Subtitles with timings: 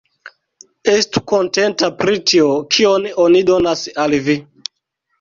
[0.93, 4.43] Estu kontenta pri tio, kion oni donas al vi!